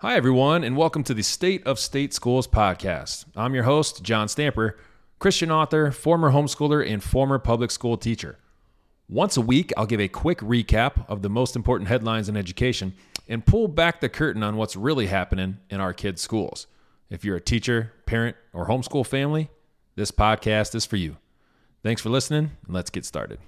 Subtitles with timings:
[0.00, 3.24] Hi, everyone, and welcome to the State of State Schools podcast.
[3.34, 4.78] I'm your host, John Stamper,
[5.18, 8.38] Christian author, former homeschooler, and former public school teacher.
[9.08, 12.94] Once a week, I'll give a quick recap of the most important headlines in education
[13.26, 16.68] and pull back the curtain on what's really happening in our kids' schools.
[17.10, 19.50] If you're a teacher, parent, or homeschool family,
[19.96, 21.16] this podcast is for you.
[21.82, 23.40] Thanks for listening, and let's get started.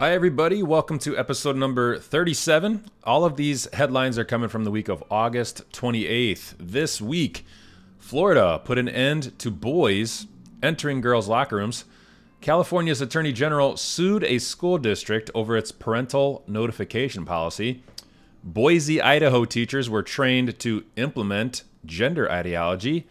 [0.00, 0.62] Hi, everybody.
[0.62, 2.84] Welcome to episode number 37.
[3.02, 6.54] All of these headlines are coming from the week of August 28th.
[6.56, 7.44] This week,
[7.98, 10.28] Florida put an end to boys
[10.62, 11.84] entering girls' locker rooms.
[12.40, 17.82] California's Attorney General sued a school district over its parental notification policy.
[18.44, 23.08] Boise, Idaho teachers were trained to implement gender ideology.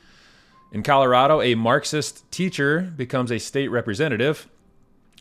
[0.72, 4.48] In Colorado, a Marxist teacher becomes a state representative.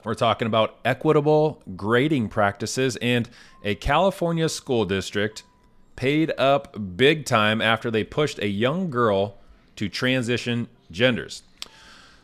[0.06, 3.28] We're talking about equitable grading practices, and
[3.64, 5.42] a California school district
[5.96, 9.38] paid up big time after they pushed a young girl
[9.74, 11.42] to transition genders.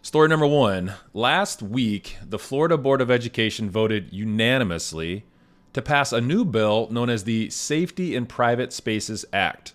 [0.00, 5.24] Story number one Last week, the Florida Board of Education voted unanimously
[5.72, 9.72] to pass a new bill known as the Safety in Private Spaces Act.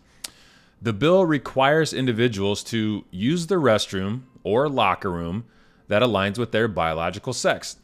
[0.82, 5.44] The bill requires individuals to use the restroom or locker room
[5.90, 7.76] that aligns with their biological sex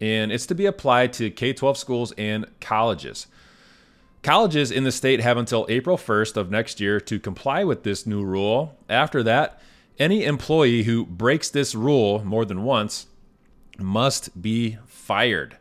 [0.00, 3.26] and it's to be applied to K 12 schools and colleges.
[4.22, 8.06] Colleges in the state have until April 1st of next year to comply with this
[8.06, 8.76] new rule.
[8.88, 9.60] After that,
[9.98, 13.06] any employee who breaks this rule more than once
[13.78, 15.56] must be fired.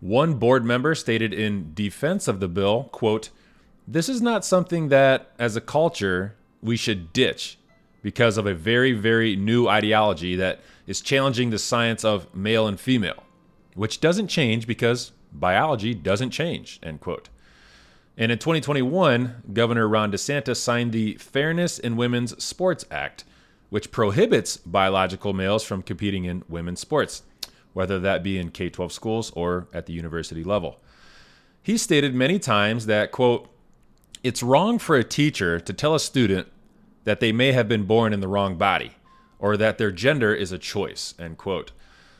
[0.00, 3.30] One board member stated in defense of the bill, quote,
[3.88, 7.56] "This is not something that as a culture we should ditch
[8.02, 12.78] because of a very very new ideology that is challenging the science of male and
[12.78, 13.22] female
[13.76, 17.28] which doesn't change because biology doesn't change, end quote.
[18.16, 23.24] And in 2021, Governor Ron DeSantis signed the Fairness in Women's Sports Act,
[23.68, 27.22] which prohibits biological males from competing in women's sports,
[27.74, 30.80] whether that be in K 12 schools or at the university level.
[31.62, 33.50] He stated many times that, quote,
[34.22, 36.48] it's wrong for a teacher to tell a student
[37.04, 38.92] that they may have been born in the wrong body
[39.38, 41.72] or that their gender is a choice, end quote.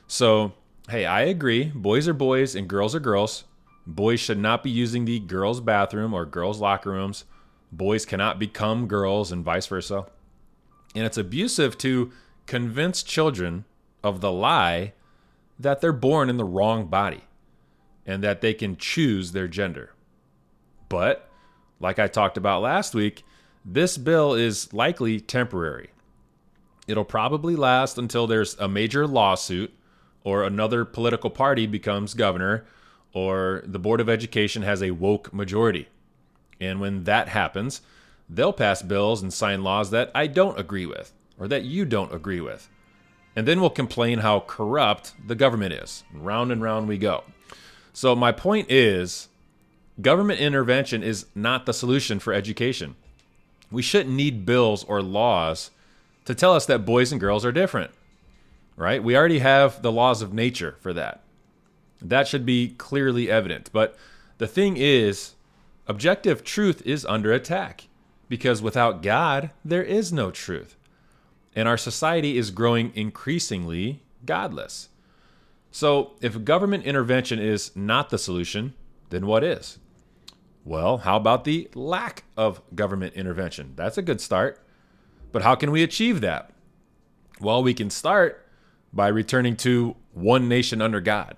[0.06, 0.52] So
[0.88, 1.64] hey, I agree.
[1.74, 3.44] Boys are boys and girls are girls.
[3.86, 7.24] Boys should not be using the girls' bathroom or girls' locker rooms.
[7.72, 10.06] Boys cannot become girls and vice versa.
[10.94, 12.12] And it's abusive to
[12.46, 13.64] convince children
[14.02, 14.92] of the lie
[15.58, 17.22] that they're born in the wrong body
[18.06, 19.92] and that they can choose their gender.
[20.88, 21.28] But,
[21.80, 23.24] like I talked about last week,
[23.64, 25.90] this bill is likely temporary.
[26.86, 29.75] It'll probably last until there's a major lawsuit
[30.26, 32.64] or another political party becomes governor,
[33.12, 35.86] or the Board of Education has a woke majority.
[36.60, 37.80] And when that happens,
[38.28, 42.12] they'll pass bills and sign laws that I don't agree with, or that you don't
[42.12, 42.68] agree with.
[43.36, 46.02] And then we'll complain how corrupt the government is.
[46.12, 47.22] Round and round we go.
[47.92, 49.28] So, my point is
[50.00, 52.96] government intervention is not the solution for education.
[53.70, 55.70] We shouldn't need bills or laws
[56.24, 57.92] to tell us that boys and girls are different
[58.76, 59.02] right?
[59.02, 61.22] We already have the laws of nature for that.
[62.00, 63.70] That should be clearly evident.
[63.72, 63.96] But
[64.38, 65.34] the thing is,
[65.86, 67.88] objective truth is under attack
[68.28, 70.76] because without God, there is no truth.
[71.54, 74.90] And our society is growing increasingly godless.
[75.70, 78.74] So, if government intervention is not the solution,
[79.10, 79.78] then what is?
[80.64, 83.72] Well, how about the lack of government intervention?
[83.76, 84.58] That's a good start.
[85.32, 86.50] But how can we achieve that?
[87.40, 88.45] Well, we can start
[88.96, 91.36] by returning to one nation under God,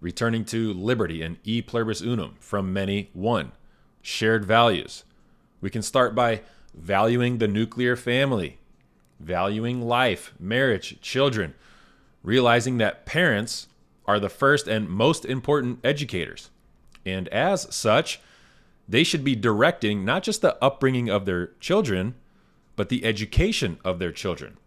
[0.00, 3.52] returning to liberty and e pluribus unum, from many one,
[4.02, 5.04] shared values.
[5.62, 6.42] We can start by
[6.74, 8.58] valuing the nuclear family,
[9.18, 11.54] valuing life, marriage, children,
[12.22, 13.66] realizing that parents
[14.06, 16.50] are the first and most important educators.
[17.06, 18.20] And as such,
[18.86, 22.14] they should be directing not just the upbringing of their children,
[22.76, 24.58] but the education of their children.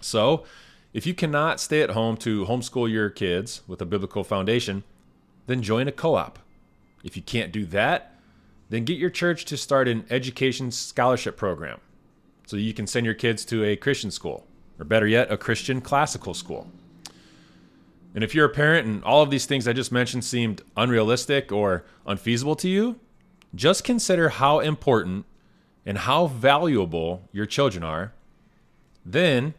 [0.00, 0.44] So,
[0.98, 4.82] if you cannot stay at home to homeschool your kids with a biblical foundation,
[5.46, 6.40] then join a co op.
[7.04, 8.16] If you can't do that,
[8.68, 11.78] then get your church to start an education scholarship program
[12.46, 14.44] so you can send your kids to a Christian school,
[14.76, 16.68] or better yet, a Christian classical school.
[18.12, 21.52] And if you're a parent and all of these things I just mentioned seemed unrealistic
[21.52, 22.98] or unfeasible to you,
[23.54, 25.26] just consider how important
[25.86, 28.14] and how valuable your children are.
[29.06, 29.54] Then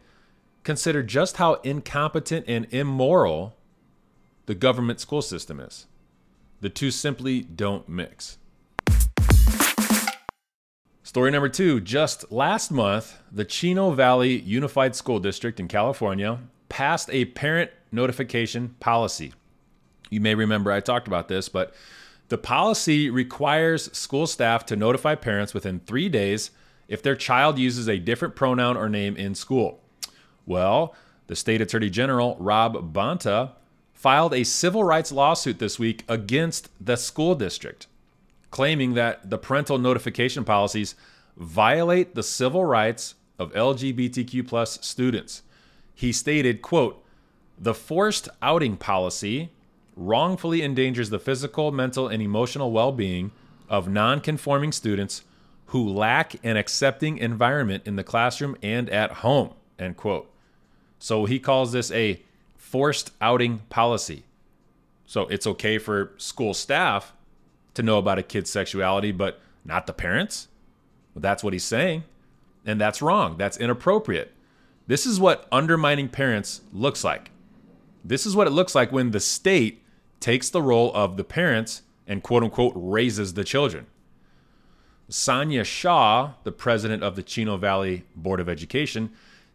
[0.64, 3.56] consider just how incompetent and immoral
[4.46, 5.86] the government school system is.
[6.60, 8.38] The two simply don't mix.
[11.02, 17.10] Story number two just last month, the Chino Valley Unified School District in California passed
[17.10, 19.32] a parent notification policy.
[20.10, 21.74] You may remember I talked about this, but
[22.28, 26.52] the policy requires school staff to notify parents within three days
[26.86, 29.80] if their child uses a different pronoun or name in school.
[30.50, 30.96] Well,
[31.28, 33.52] the state attorney general, Rob Bonta,
[33.92, 37.86] filed a civil rights lawsuit this week against the school district,
[38.50, 40.96] claiming that the parental notification policies
[41.36, 45.42] violate the civil rights of LGBTQ plus students.
[45.94, 47.00] He stated, quote,
[47.56, 49.50] the forced outing policy
[49.94, 53.30] wrongfully endangers the physical, mental, and emotional well-being
[53.68, 55.22] of non-conforming students
[55.66, 60.26] who lack an accepting environment in the classroom and at home, end quote.
[61.00, 62.22] So he calls this a
[62.56, 64.22] forced outing policy.
[65.06, 67.12] So it's okay for school staff
[67.74, 70.46] to know about a kid's sexuality, but not the parents?
[71.14, 72.04] Well, that's what he's saying.
[72.64, 73.36] And that's wrong.
[73.36, 74.32] That's inappropriate.
[74.86, 77.30] This is what undermining parents looks like.
[78.04, 79.82] This is what it looks like when the state
[80.20, 83.86] takes the role of the parents and quote unquote raises the children.
[85.08, 89.10] Sonja Shaw, the president of the Chino Valley Board of Education,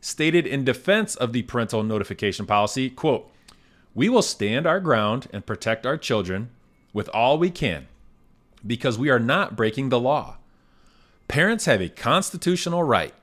[0.06, 3.28] stated in defense of the parental notification policy, quote,
[3.96, 6.52] "We will stand our ground and protect our children
[6.94, 7.88] with all we can
[8.66, 10.38] because we are not breaking the law.
[11.28, 13.16] Parents have a constitutional right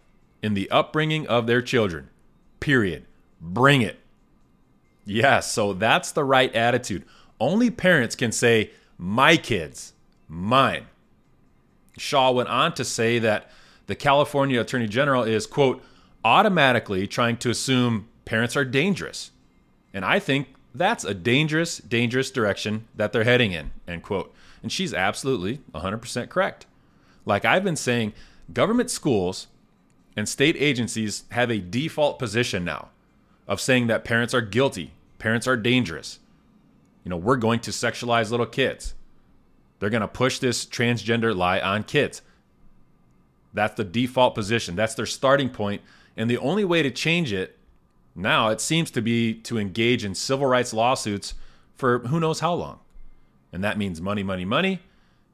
[0.42, 2.08] in the upbringing of their children.
[2.58, 3.04] Period.
[3.40, 4.00] Bring it."
[5.04, 7.04] Yes, so that's the right attitude.
[7.38, 9.92] Only parents can say, "My kids,
[10.26, 10.86] mine."
[11.96, 13.48] Shaw went on to say that
[13.86, 15.80] the California Attorney General is, quote,
[16.24, 19.30] automatically trying to assume parents are dangerous.
[19.92, 24.34] And I think that's a dangerous, dangerous direction that they're heading in, end quote.
[24.62, 26.66] And she's absolutely 100% correct.
[27.26, 28.12] Like I've been saying,
[28.52, 29.48] government schools
[30.16, 32.88] and state agencies have a default position now
[33.46, 36.20] of saying that parents are guilty, parents are dangerous.
[37.04, 38.94] You know, we're going to sexualize little kids.
[39.78, 42.22] They're going to push this transgender lie on kids.
[43.52, 44.76] That's the default position.
[44.76, 45.82] That's their starting point
[46.16, 47.58] and the only way to change it
[48.14, 51.34] now, it seems to be to engage in civil rights lawsuits
[51.74, 52.80] for who knows how long.
[53.52, 54.80] And that means money, money, money,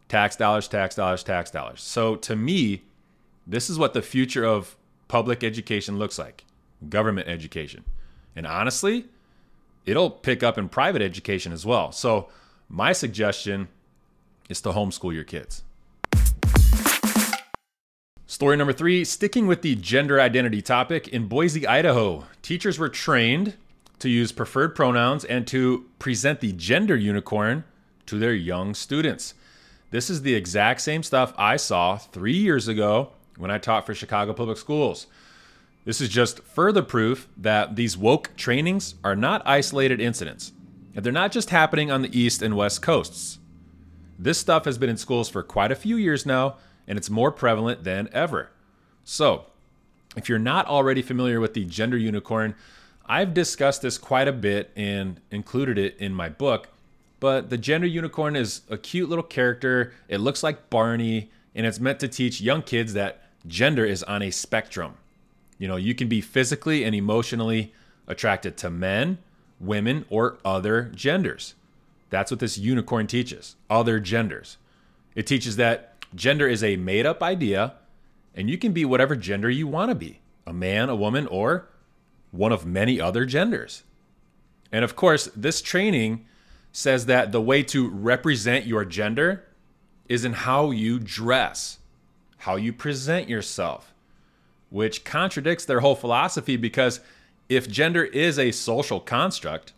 [0.09, 1.83] tax dollars, tax dollars, tax dollars.
[1.83, 2.83] So to me,
[3.47, 4.77] this is what the future of
[5.09, 6.45] public education looks like
[6.89, 7.85] government education.
[8.37, 9.07] And honestly,
[9.87, 11.91] it'll pick up in private education as well.
[11.93, 12.29] So
[12.69, 13.69] my suggestion
[14.49, 15.63] is to homeschool your kids.
[18.31, 23.55] Story number three sticking with the gender identity topic, in Boise, Idaho, teachers were trained
[24.01, 27.65] to use preferred pronouns and to present the gender unicorn
[28.05, 29.33] to their young students.
[29.93, 33.95] This is the exact same stuff I saw three years ago when I taught for
[33.95, 35.07] Chicago Public Schools.
[35.87, 40.53] This is just further proof that these woke trainings are not isolated incidents,
[40.95, 43.39] and they're not just happening on the East and West coasts.
[44.19, 46.57] This stuff has been in schools for quite a few years now
[46.89, 48.51] and it's more prevalent than ever.
[49.05, 49.45] So,
[50.17, 52.57] if you're not already familiar with the gender unicorn,
[53.07, 56.69] I've discussed this quite a bit and included it in my book.
[57.21, 59.93] But the gender unicorn is a cute little character.
[60.09, 64.23] It looks like Barney, and it's meant to teach young kids that gender is on
[64.23, 64.95] a spectrum.
[65.59, 67.73] You know, you can be physically and emotionally
[68.07, 69.19] attracted to men,
[69.61, 71.55] women, or other genders.
[72.11, 74.57] That's what this unicorn teaches other genders.
[75.15, 77.75] It teaches that Gender is a made up idea,
[78.35, 81.69] and you can be whatever gender you want to be a man, a woman, or
[82.31, 83.83] one of many other genders.
[84.73, 86.25] And of course, this training
[86.73, 89.45] says that the way to represent your gender
[90.09, 91.79] is in how you dress,
[92.39, 93.93] how you present yourself,
[94.71, 97.01] which contradicts their whole philosophy because
[97.49, 99.73] if gender is a social construct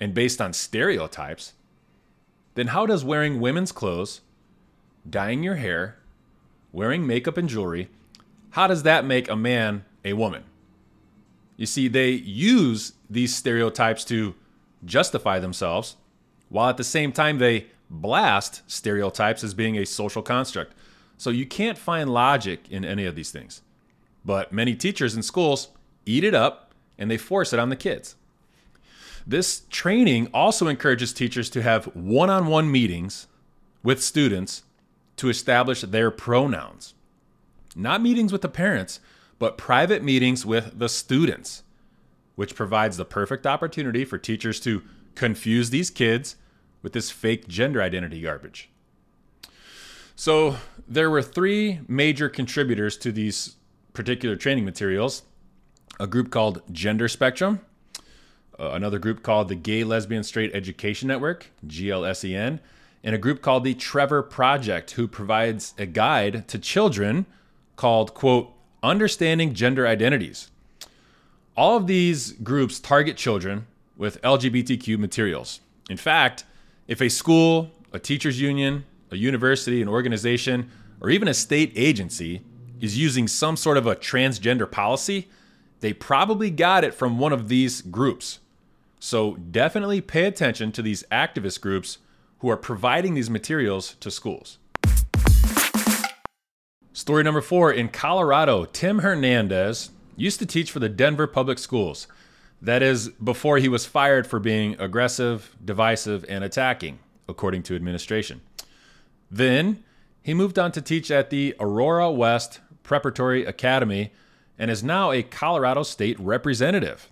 [0.00, 1.52] and based on stereotypes,
[2.54, 4.20] then how does wearing women's clothes
[5.08, 5.96] dyeing your hair,
[6.72, 7.88] wearing makeup and jewelry,
[8.50, 10.44] how does that make a man a woman?
[11.56, 14.34] You see, they use these stereotypes to
[14.84, 15.96] justify themselves,
[16.48, 20.74] while at the same time they blast stereotypes as being a social construct.
[21.16, 23.62] So you can't find logic in any of these things.
[24.24, 25.68] But many teachers in schools
[26.06, 28.16] eat it up and they force it on the kids.
[29.26, 33.26] This training also encourages teachers to have one on one meetings
[33.82, 34.62] with students
[35.16, 36.94] to establish their pronouns.
[37.76, 39.00] Not meetings with the parents,
[39.38, 41.62] but private meetings with the students,
[42.34, 44.82] which provides the perfect opportunity for teachers to
[45.14, 46.36] confuse these kids
[46.82, 48.70] with this fake gender identity garbage.
[50.16, 50.56] So
[50.86, 53.56] there were three major contributors to these
[53.92, 55.22] particular training materials
[56.00, 57.60] a group called Gender Spectrum,
[58.58, 62.58] uh, another group called the Gay Lesbian Straight Education Network, GLSEN,
[63.04, 67.26] and a group called the Trevor Project, who provides a guide to children
[67.76, 68.50] called, quote,
[68.82, 70.50] Understanding Gender Identities.
[71.54, 75.60] All of these groups target children with LGBTQ materials.
[75.90, 76.44] In fact,
[76.88, 80.70] if a school, a teachers union, a university, an organization,
[81.00, 82.42] or even a state agency
[82.80, 85.28] is using some sort of a transgender policy,
[85.80, 88.40] they probably got it from one of these groups.
[88.98, 91.98] So definitely pay attention to these activist groups
[92.44, 94.58] who are providing these materials to schools.
[96.92, 102.06] Story number four in Colorado, Tim Hernandez used to teach for the Denver Public Schools.
[102.60, 106.98] That is, before he was fired for being aggressive, divisive, and attacking,
[107.30, 108.42] according to administration.
[109.30, 109.82] Then
[110.20, 114.12] he moved on to teach at the Aurora West Preparatory Academy
[114.58, 117.10] and is now a Colorado State representative.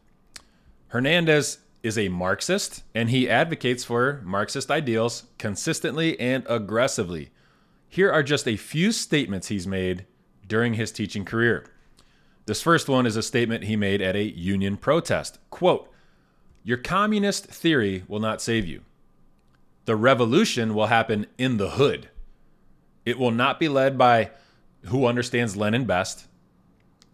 [0.88, 7.30] Hernandez is a Marxist and he advocates for Marxist ideals consistently and aggressively.
[7.88, 10.06] Here are just a few statements he's made
[10.46, 11.66] during his teaching career.
[12.46, 15.38] This first one is a statement he made at a union protest.
[15.50, 15.90] Quote,
[16.64, 18.82] Your communist theory will not save you.
[19.84, 22.08] The revolution will happen in the hood.
[23.04, 24.30] It will not be led by
[24.86, 26.26] who understands Lenin best.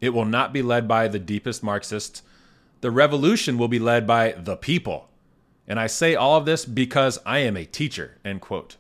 [0.01, 2.23] It will not be led by the deepest Marxists.
[2.81, 5.09] The revolution will be led by the people.
[5.67, 8.77] And I say all of this because I am a teacher, end quote.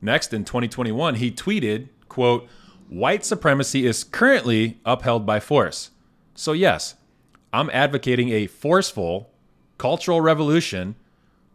[0.00, 2.48] Next, in 2021, he tweeted, quote,
[2.88, 5.90] white supremacy is currently upheld by force.
[6.34, 6.94] So yes,
[7.52, 9.30] I'm advocating a forceful
[9.78, 10.96] cultural revolution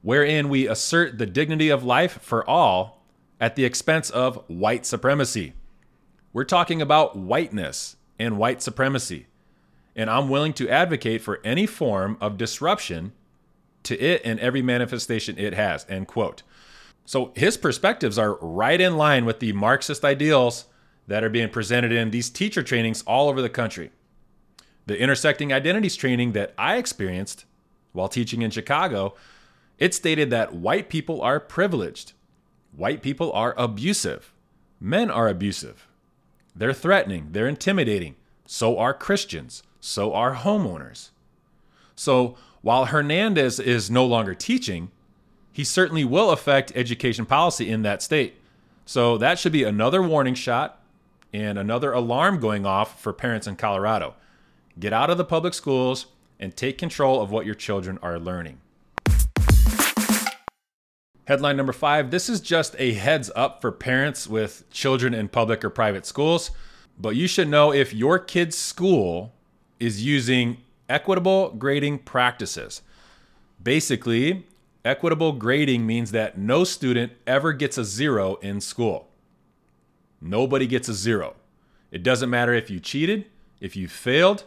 [0.02, 3.04] wherein we assert the dignity of life for all
[3.40, 5.54] at the expense of white supremacy.
[6.34, 9.28] We're talking about whiteness and white supremacy.
[9.96, 13.12] And I'm willing to advocate for any form of disruption
[13.84, 15.86] to it and every manifestation it has.
[15.90, 16.44] End quote.
[17.06, 20.66] So his perspectives are right in line with the Marxist ideals
[21.08, 23.90] that are being presented in these teacher trainings all over the country.
[24.86, 27.46] The intersecting identities training that I experienced
[27.94, 29.16] while teaching in Chicago,
[29.80, 32.14] it stated that white people are privileged,
[32.76, 34.34] white people are abusive,
[34.80, 35.88] men are abusive,
[36.56, 38.16] they're threatening, they're intimidating.
[38.46, 41.10] So are Christians, so are homeowners.
[41.96, 44.92] So while Hernandez is no longer teaching,
[45.52, 48.36] he certainly will affect education policy in that state.
[48.86, 50.82] So that should be another warning shot
[51.34, 54.16] and another alarm going off for parents in Colorado.
[54.80, 56.08] Get out of the public schools
[56.40, 58.60] and take control of what your children are learning.
[61.28, 65.64] Headline number five this is just a heads up for parents with children in public
[65.64, 66.50] or private schools,
[66.98, 69.34] but you should know if your kid's school
[69.80, 70.58] is using
[70.88, 72.82] equitable grading practices.
[73.62, 74.48] Basically,
[74.84, 79.08] equitable grading means that no student ever gets a zero in school.
[80.22, 81.36] Nobody gets a zero.
[81.92, 83.26] It doesn't matter if you cheated,
[83.60, 84.44] if you failed,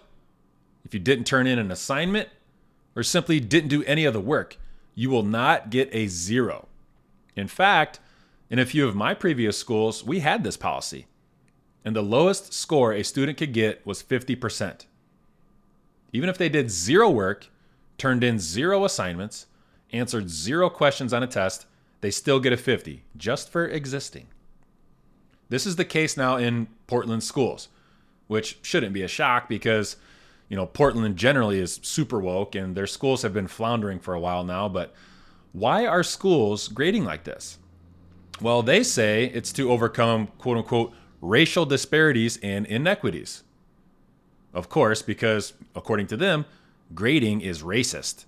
[0.84, 2.28] if you didn't turn in an assignment,
[2.94, 4.58] or simply didn't do any of the work.
[4.94, 6.68] You will not get a zero.
[7.34, 8.00] In fact,
[8.50, 11.06] in a few of my previous schools, we had this policy.
[11.84, 14.84] And the lowest score a student could get was 50%.
[16.12, 17.48] Even if they did zero work,
[17.98, 19.46] turned in zero assignments,
[19.92, 21.66] answered zero questions on a test,
[22.00, 24.26] they still get a 50 just for existing.
[25.48, 27.68] This is the case now in Portland schools,
[28.26, 29.96] which shouldn't be a shock because,
[30.48, 34.20] you know, Portland generally is super woke and their schools have been floundering for a
[34.20, 34.94] while now, but
[35.52, 37.58] why are schools grading like this?
[38.40, 43.44] Well, they say it's to overcome quote unquote racial disparities and inequities.
[44.54, 46.44] Of course, because according to them,
[46.94, 48.24] grading is racist.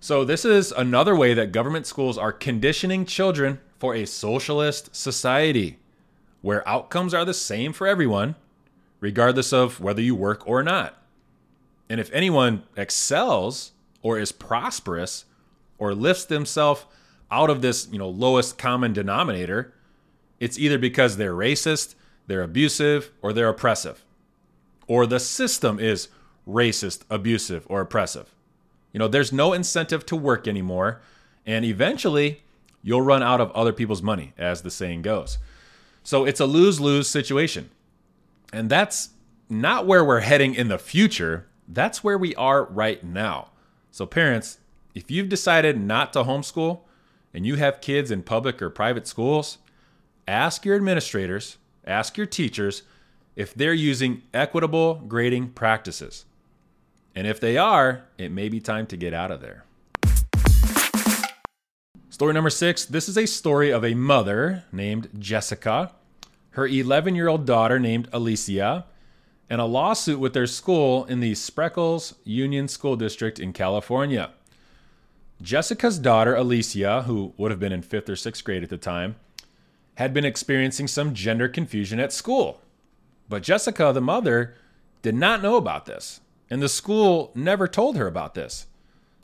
[0.00, 5.78] So, this is another way that government schools are conditioning children for a socialist society
[6.42, 8.36] where outcomes are the same for everyone,
[9.00, 11.02] regardless of whether you work or not.
[11.88, 13.72] And if anyone excels
[14.02, 15.24] or is prosperous,
[15.78, 16.84] or lifts themselves
[17.30, 19.72] out of this, you know, lowest common denominator,
[20.40, 21.94] it's either because they're racist,
[22.26, 24.04] they're abusive, or they're oppressive.
[24.86, 26.08] Or the system is
[26.46, 28.34] racist, abusive, or oppressive.
[28.92, 31.00] You know, there's no incentive to work anymore,
[31.44, 32.42] and eventually
[32.82, 35.38] you'll run out of other people's money, as the saying goes.
[36.02, 37.70] So it's a lose lose situation.
[38.52, 39.10] And that's
[39.48, 41.46] not where we're heading in the future.
[41.68, 43.48] That's where we are right now.
[43.90, 44.58] So, parents,
[44.94, 46.80] if you've decided not to homeschool
[47.34, 49.58] and you have kids in public or private schools,
[50.28, 52.82] ask your administrators, ask your teachers
[53.36, 56.24] if they're using equitable grading practices.
[57.14, 59.64] And if they are, it may be time to get out of there.
[62.08, 65.92] Story number six this is a story of a mother named Jessica,
[66.50, 68.86] her 11 year old daughter named Alicia,
[69.50, 74.30] and a lawsuit with their school in the Spreckels Union School District in California.
[75.42, 79.16] Jessica's daughter, Alicia, who would have been in fifth or sixth grade at the time,
[79.96, 82.62] had been experiencing some gender confusion at school.
[83.28, 84.54] But Jessica, the mother,
[85.02, 88.66] did not know about this, and the school never told her about this.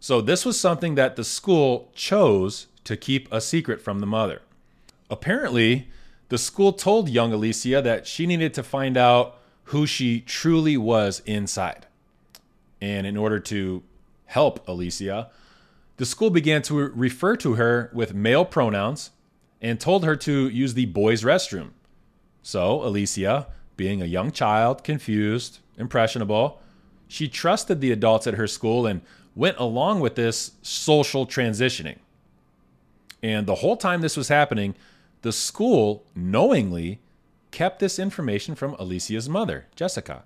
[0.01, 4.43] So, this was something that the school chose to keep a secret from the mother.
[5.09, 5.89] Apparently,
[6.29, 11.21] the school told young Alicia that she needed to find out who she truly was
[11.27, 11.87] inside.
[12.81, 13.83] And in order to
[14.27, 15.31] help Alicia,
[15.99, 19.11] the school began to refer to her with male pronouns
[19.61, 21.71] and told her to use the boys' restroom.
[22.43, 26.61] So, Alicia, being a young child, confused, impressionable,
[27.09, 29.03] she trusted the adults at her school and
[29.35, 31.99] went along with this social transitioning.
[33.23, 34.75] And the whole time this was happening,
[35.23, 37.01] the school knowingly
[37.51, 40.25] kept this information from Alicia's mother, Jessica.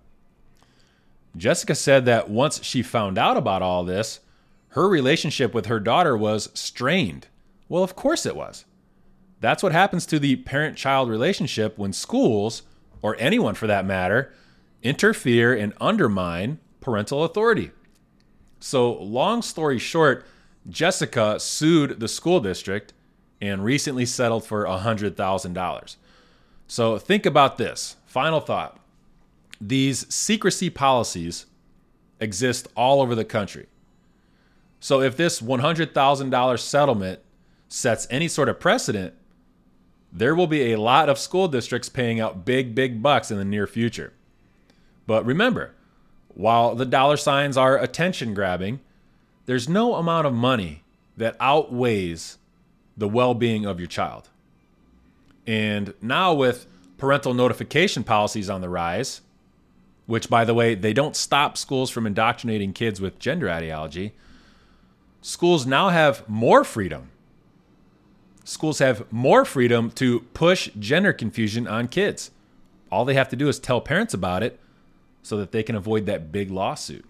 [1.36, 4.20] Jessica said that once she found out about all this,
[4.68, 7.26] her relationship with her daughter was strained.
[7.68, 8.64] Well, of course it was.
[9.40, 12.62] That's what happens to the parent child relationship when schools,
[13.02, 14.32] or anyone for that matter,
[14.82, 17.70] interfere and undermine parental authority.
[18.60, 20.24] So, long story short,
[20.68, 22.92] Jessica sued the school district
[23.40, 25.96] and recently settled for $100,000.
[26.66, 27.96] So, think about this.
[28.06, 28.80] Final thought
[29.60, 31.46] these secrecy policies
[32.20, 33.66] exist all over the country.
[34.80, 37.20] So, if this $100,000 settlement
[37.68, 39.14] sets any sort of precedent,
[40.16, 43.44] there will be a lot of school districts paying out big, big bucks in the
[43.44, 44.14] near future.
[45.06, 45.74] But remember,
[46.28, 48.80] while the dollar signs are attention grabbing,
[49.44, 50.82] there's no amount of money
[51.18, 52.38] that outweighs
[52.96, 54.30] the well being of your child.
[55.46, 59.20] And now, with parental notification policies on the rise,
[60.06, 64.14] which, by the way, they don't stop schools from indoctrinating kids with gender ideology,
[65.20, 67.10] schools now have more freedom
[68.46, 72.30] schools have more freedom to push gender confusion on kids.
[72.90, 74.58] All they have to do is tell parents about it
[75.22, 77.04] so that they can avoid that big lawsuit.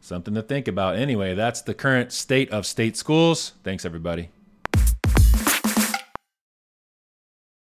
[0.00, 0.96] Something to think about.
[0.96, 3.52] Anyway, that's the current state of state schools.
[3.64, 4.30] Thanks, everybody.